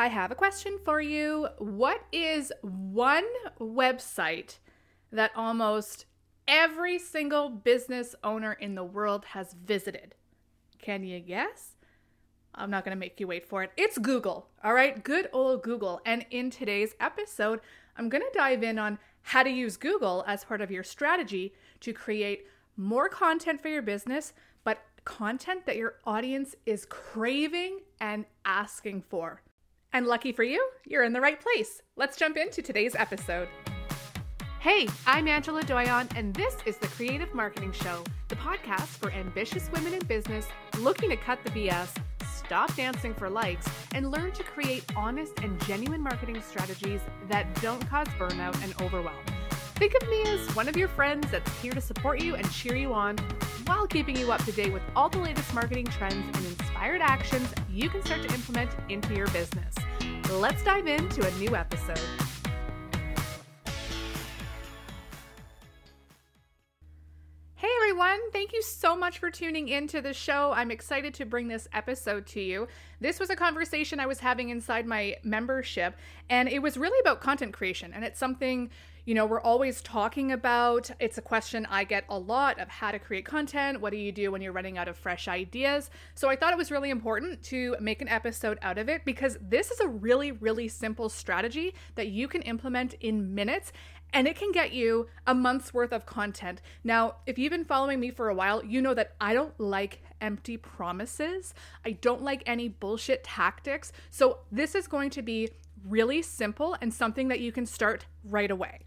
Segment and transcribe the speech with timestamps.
[0.00, 1.46] I have a question for you.
[1.58, 3.26] What is one
[3.60, 4.56] website
[5.12, 6.06] that almost
[6.48, 10.14] every single business owner in the world has visited?
[10.80, 11.76] Can you guess?
[12.54, 13.72] I'm not going to make you wait for it.
[13.76, 14.48] It's Google.
[14.64, 16.00] All right, good old Google.
[16.06, 17.60] And in today's episode,
[17.98, 21.52] I'm going to dive in on how to use Google as part of your strategy
[21.80, 22.46] to create
[22.78, 24.32] more content for your business,
[24.64, 29.42] but content that your audience is craving and asking for.
[29.92, 31.82] And lucky for you, you're in the right place.
[31.96, 33.48] Let's jump into today's episode.
[34.60, 39.68] Hey, I'm Angela Doyon, and this is the Creative Marketing Show, the podcast for ambitious
[39.72, 40.46] women in business
[40.78, 41.88] looking to cut the BS,
[42.24, 47.84] stop dancing for likes, and learn to create honest and genuine marketing strategies that don't
[47.88, 49.24] cause burnout and overwhelm.
[49.80, 52.76] Think of me as one of your friends that's here to support you and cheer
[52.76, 53.16] you on
[53.64, 57.50] while keeping you up to date with all the latest marketing trends and inspired actions
[57.70, 59.74] you can start to implement into your business.
[60.30, 61.98] Let's dive into a new episode.
[67.54, 70.52] Hey everyone, thank you so much for tuning into the show.
[70.52, 72.68] I'm excited to bring this episode to you.
[73.00, 75.96] This was a conversation I was having inside my membership,
[76.28, 77.94] and it was really about content creation.
[77.94, 78.68] And it's something
[79.10, 80.88] you know, we're always talking about.
[81.00, 83.80] It's a question I get a lot of how to create content.
[83.80, 85.90] What do you do when you're running out of fresh ideas?
[86.14, 89.36] So I thought it was really important to make an episode out of it because
[89.42, 93.72] this is a really, really simple strategy that you can implement in minutes
[94.12, 96.62] and it can get you a month's worth of content.
[96.84, 100.04] Now, if you've been following me for a while, you know that I don't like
[100.20, 101.52] empty promises.
[101.84, 103.90] I don't like any bullshit tactics.
[104.12, 105.48] So, this is going to be
[105.84, 108.82] really simple and something that you can start right away.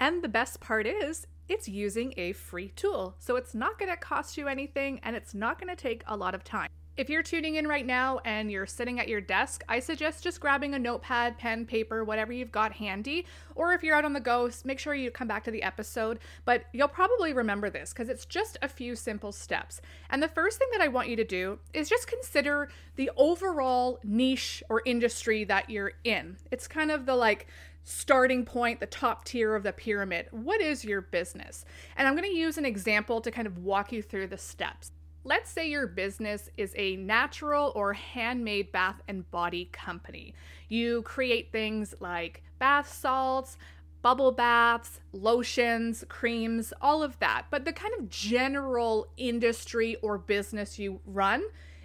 [0.00, 3.16] And the best part is, it's using a free tool.
[3.18, 6.16] So it's not going to cost you anything and it's not going to take a
[6.16, 6.68] lot of time.
[6.98, 10.40] If you're tuning in right now and you're sitting at your desk, I suggest just
[10.40, 13.24] grabbing a notepad, pen, paper, whatever you've got handy.
[13.54, 16.18] Or if you're out on the go, make sure you come back to the episode.
[16.44, 19.80] But you'll probably remember this because it's just a few simple steps.
[20.10, 24.00] And the first thing that I want you to do is just consider the overall
[24.02, 26.36] niche or industry that you're in.
[26.50, 27.46] It's kind of the like,
[27.84, 30.26] starting point, the top tier of the pyramid.
[30.32, 31.64] What is your business?
[31.96, 34.90] And I'm going to use an example to kind of walk you through the steps.
[35.28, 40.32] Let's say your business is a natural or handmade bath and body company.
[40.70, 43.58] You create things like bath salts,
[44.00, 47.44] bubble baths, lotions, creams, all of that.
[47.50, 51.42] But the kind of general industry or business you run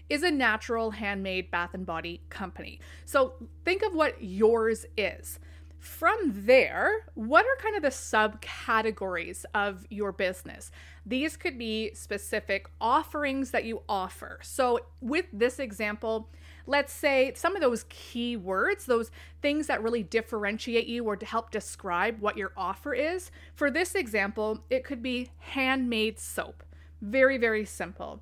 [0.08, 2.80] is a natural handmade bath and body company.
[3.04, 3.34] So
[3.66, 5.38] think of what yours is.
[5.84, 10.72] From there, what are kind of the subcategories of your business?
[11.06, 14.40] These could be specific offerings that you offer.
[14.44, 16.30] So, with this example,
[16.66, 19.12] let's say some of those keywords, those
[19.42, 23.30] things that really differentiate you or to help describe what your offer is.
[23.54, 26.64] For this example, it could be handmade soap.
[27.02, 28.22] Very, very simple.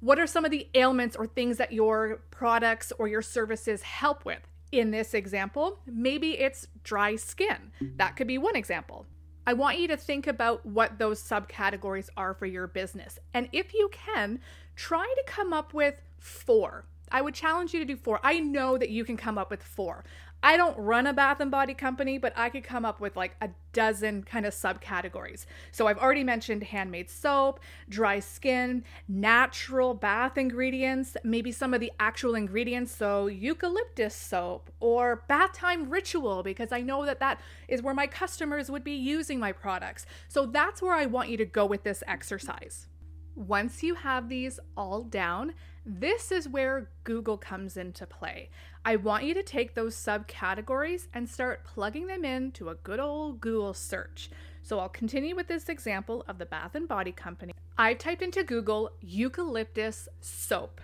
[0.00, 4.24] What are some of the ailments or things that your products or your services help
[4.24, 4.48] with?
[4.74, 7.70] In this example, maybe it's dry skin.
[7.94, 9.06] That could be one example.
[9.46, 13.20] I want you to think about what those subcategories are for your business.
[13.32, 14.40] And if you can,
[14.74, 16.86] try to come up with four.
[17.14, 18.18] I would challenge you to do four.
[18.24, 20.04] I know that you can come up with four.
[20.42, 23.36] I don't run a bath and body company, but I could come up with like
[23.40, 25.46] a dozen kind of subcategories.
[25.70, 31.92] So I've already mentioned handmade soap, dry skin, natural bath ingredients, maybe some of the
[32.00, 32.92] actual ingredients.
[32.92, 38.08] So eucalyptus soap or bath time ritual, because I know that that is where my
[38.08, 40.04] customers would be using my products.
[40.26, 42.88] So that's where I want you to go with this exercise.
[43.36, 48.48] Once you have these all down, this is where Google comes into play.
[48.84, 53.40] I want you to take those subcategories and start plugging them into a good old
[53.40, 54.30] Google search.
[54.62, 57.52] So I'll continue with this example of the Bath and Body Company.
[57.76, 60.80] I typed into Google eucalyptus soap.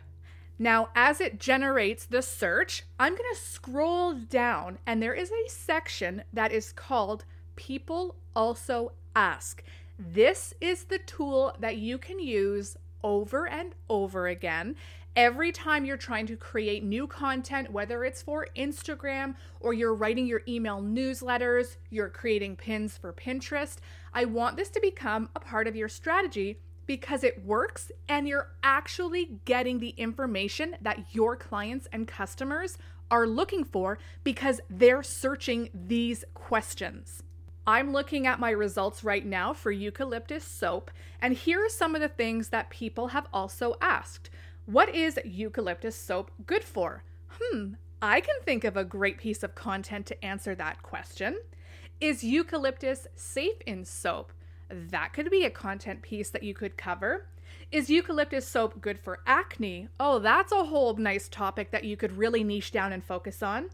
[0.58, 5.48] Now, as it generates the search, I'm going to scroll down and there is a
[5.48, 7.24] section that is called
[7.56, 9.62] People Also Ask.
[10.02, 12.74] This is the tool that you can use
[13.04, 14.76] over and over again.
[15.14, 20.26] Every time you're trying to create new content, whether it's for Instagram or you're writing
[20.26, 23.76] your email newsletters, you're creating pins for Pinterest,
[24.14, 28.52] I want this to become a part of your strategy because it works and you're
[28.62, 32.78] actually getting the information that your clients and customers
[33.10, 37.22] are looking for because they're searching these questions.
[37.70, 40.90] I'm looking at my results right now for eucalyptus soap,
[41.22, 44.28] and here are some of the things that people have also asked.
[44.66, 47.04] What is eucalyptus soap good for?
[47.30, 51.38] Hmm, I can think of a great piece of content to answer that question.
[52.00, 54.32] Is eucalyptus safe in soap?
[54.68, 57.28] That could be a content piece that you could cover.
[57.70, 59.86] Is eucalyptus soap good for acne?
[60.00, 63.70] Oh, that's a whole nice topic that you could really niche down and focus on.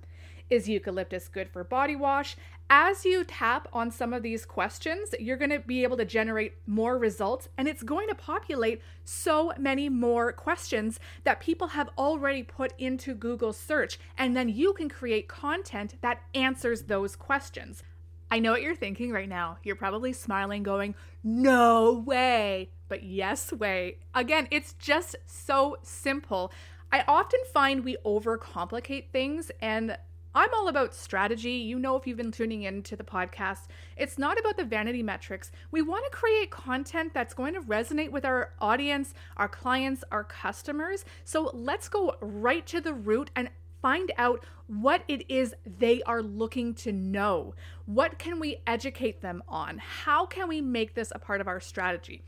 [0.49, 2.37] Is eucalyptus good for body wash?
[2.71, 6.55] As you tap on some of these questions, you're going to be able to generate
[6.67, 12.43] more results and it's going to populate so many more questions that people have already
[12.43, 13.99] put into Google search.
[14.17, 17.83] And then you can create content that answers those questions.
[18.31, 19.59] I know what you're thinking right now.
[19.63, 22.71] You're probably smiling, going, No way.
[22.89, 23.99] But yes, way.
[24.15, 26.53] Again, it's just so simple.
[26.93, 29.97] I often find we overcomplicate things, and
[30.37, 31.53] I'm all about strategy.
[31.53, 35.51] You know, if you've been tuning into the podcast, it's not about the vanity metrics.
[35.71, 40.25] We want to create content that's going to resonate with our audience, our clients, our
[40.25, 41.07] customers.
[41.25, 43.49] So let's go right to the root and
[43.81, 47.55] find out what it is they are looking to know.
[47.87, 49.79] What can we educate them on?
[49.79, 52.23] How can we make this a part of our strategy?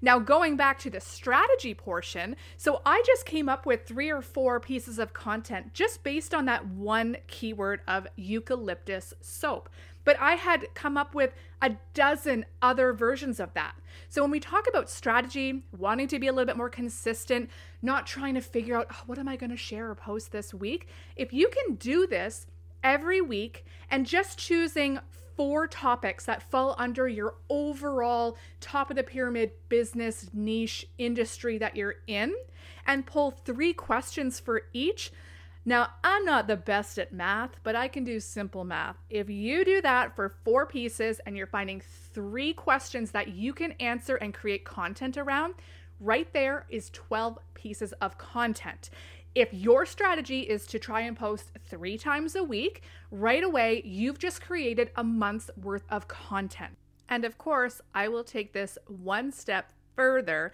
[0.00, 4.22] Now, going back to the strategy portion, so I just came up with three or
[4.22, 9.68] four pieces of content just based on that one keyword of eucalyptus soap.
[10.04, 11.32] But I had come up with
[11.62, 13.74] a dozen other versions of that.
[14.10, 17.48] So when we talk about strategy, wanting to be a little bit more consistent,
[17.80, 20.52] not trying to figure out oh, what am I going to share or post this
[20.52, 22.46] week, if you can do this
[22.82, 25.00] every week and just choosing
[25.36, 31.76] four topics that fall under your overall top of the pyramid business niche industry that
[31.76, 32.34] you're in
[32.86, 35.12] and pull three questions for each.
[35.66, 38.96] Now, I'm not the best at math, but I can do simple math.
[39.08, 41.82] If you do that for four pieces and you're finding
[42.12, 45.54] three questions that you can answer and create content around,
[46.00, 48.90] right there is 12 pieces of content.
[49.34, 54.20] If your strategy is to try and post three times a week, right away, you've
[54.20, 56.76] just created a month's worth of content.
[57.08, 60.52] And of course, I will take this one step further.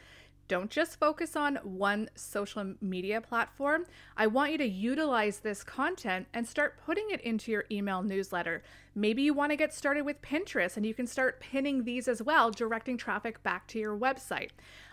[0.49, 3.85] Don't just focus on one social media platform.
[4.17, 8.63] I want you to utilize this content and start putting it into your email newsletter.
[8.95, 12.23] Maybe you want to get started with Pinterest and you can start pinning these as
[12.23, 14.51] well, directing traffic back to your website.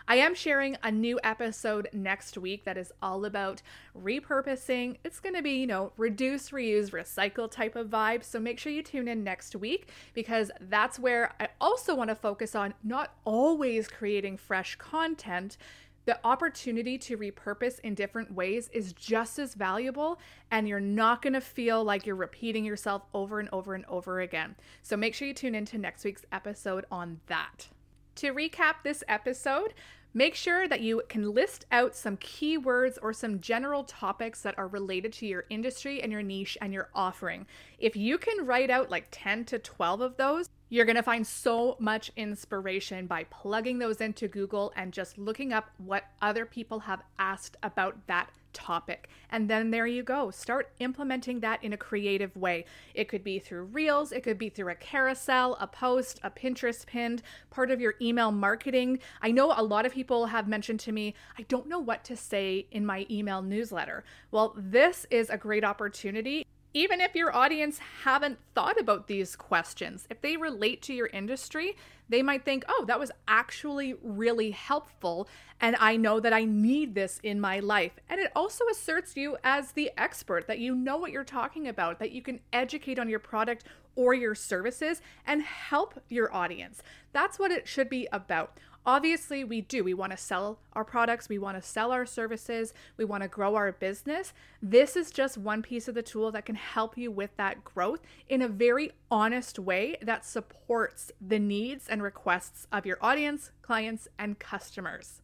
[0.10, 3.62] I am sharing a new episode next week that is all about
[3.94, 4.98] repurposing.
[5.04, 8.24] It's going to be, you know, reduce, reuse, recycle type of vibe.
[8.24, 12.16] So make sure you tune in next week because that's where I also want to
[12.16, 15.58] focus on not always creating fresh content
[16.06, 21.42] the opportunity to repurpose in different ways is just as valuable, and you're not to
[21.42, 24.56] feel like you're repeating yourself over and over and over again.
[24.84, 27.68] So make sure you tune into next week's episode on that.
[28.16, 29.74] To recap this episode,
[30.14, 34.68] Make sure that you can list out some keywords or some general topics that are
[34.68, 37.46] related to your industry and your niche and your offering.
[37.78, 41.26] If you can write out like 10 to 12 of those, you're going to find
[41.26, 46.80] so much inspiration by plugging those into Google and just looking up what other people
[46.80, 49.10] have asked about that topic.
[49.30, 50.32] And then there you go.
[50.32, 52.66] Start implementing that in a creative way.
[52.96, 56.86] It could be through Reels, it could be through a carousel, a post, a Pinterest
[56.86, 59.00] pinned, part of your email marketing.
[59.22, 62.18] I know a lot of people have mentioned to me, I don't know what to
[62.18, 64.04] say in my email newsletter.
[64.32, 66.46] Well, this is a great opportunity
[66.78, 71.76] even if your audience haven't thought about these questions, if they relate to your industry,
[72.08, 75.28] they might think, oh, that was actually really helpful.
[75.60, 77.94] And I know that I need this in my life.
[78.08, 81.98] And it also asserts you as the expert, that you know what you're talking about,
[81.98, 83.64] that you can educate on your product
[83.96, 86.84] or your services and help your audience.
[87.12, 88.60] That's what it should be about.
[88.88, 89.84] Obviously, we do.
[89.84, 93.28] We want to sell our products, we want to sell our services, we want to
[93.28, 94.32] grow our business.
[94.62, 98.00] This is just one piece of the tool that can help you with that growth
[98.30, 104.08] in a very honest way that supports the needs and requests of your audience, clients,
[104.18, 105.22] and customers.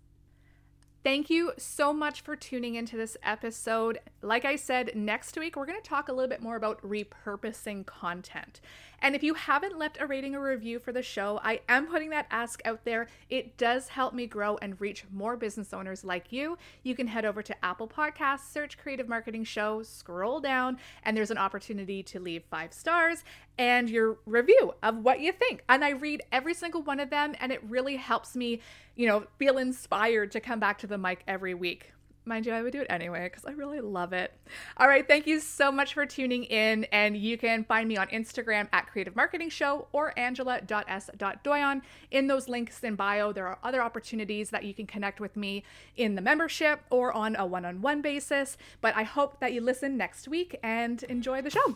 [1.03, 3.99] Thank you so much for tuning into this episode.
[4.21, 7.85] Like I said, next week we're going to talk a little bit more about repurposing
[7.85, 8.61] content.
[9.01, 12.11] And if you haven't left a rating or review for the show, I am putting
[12.11, 13.07] that ask out there.
[13.29, 16.57] It does help me grow and reach more business owners like you.
[16.83, 21.31] You can head over to Apple Podcasts, search Creative Marketing Show, scroll down, and there's
[21.31, 23.25] an opportunity to leave five stars
[23.57, 25.63] and your review of what you think.
[25.67, 28.61] And I read every single one of them, and it really helps me,
[28.95, 31.93] you know, feel inspired to come back to the mic every week.
[32.25, 34.33] mind you, I would do it anyway because I really love it.
[34.77, 36.85] All right, thank you so much for tuning in.
[36.85, 41.81] And you can find me on Instagram at Creative Marketing Show or angela.s.doyon.
[42.11, 45.63] In those links in bio, there are other opportunities that you can connect with me
[45.97, 48.57] in the membership or on a one on one basis.
[48.79, 51.75] But I hope that you listen next week and enjoy the show.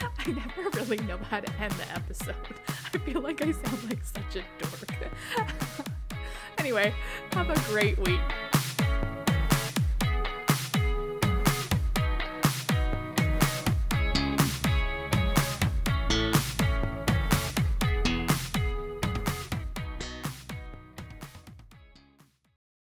[0.00, 2.34] I never really know how to end the episode.
[2.94, 5.88] I feel like I sound like such a dork.
[6.58, 6.94] anyway,
[7.32, 8.20] have a great week.